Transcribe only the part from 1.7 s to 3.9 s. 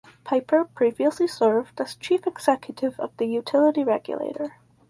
as Chief Executive of the Utility